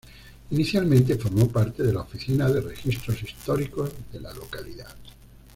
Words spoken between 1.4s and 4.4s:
parte de la Oficina de Registros Históricos de la